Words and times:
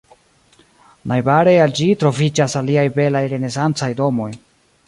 Najbare 1.11 1.53
al 1.65 1.75
ĝi 1.81 1.89
troviĝas 2.05 2.57
aliaj 2.63 2.89
belaj 2.99 3.25
renesancaj 3.35 3.95
domoj. 4.05 4.31